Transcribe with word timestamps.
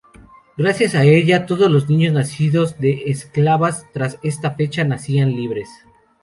Gracias 0.57 0.95
a 0.95 1.03
ella, 1.03 1.45
todos 1.45 1.69
los 1.69 1.87
niños 1.87 2.11
nacidos 2.11 2.79
de 2.79 3.03
esclavas 3.11 3.85
tras 3.93 4.17
esta 4.23 4.55
fecha 4.55 4.83
nacían 4.83 5.33
libres. 5.35 5.69